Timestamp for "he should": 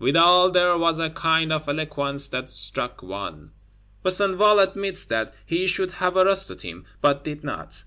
5.46-5.92